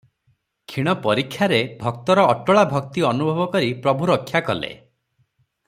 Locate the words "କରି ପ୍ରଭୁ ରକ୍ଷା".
3.57-4.43